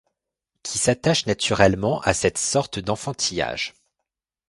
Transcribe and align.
qui 0.63 0.79
s'attache 0.79 1.27
naturellement 1.27 2.01
à 2.01 2.15
cette 2.15 2.39
sorte 2.39 2.79
d’enfantillage. 2.79 3.75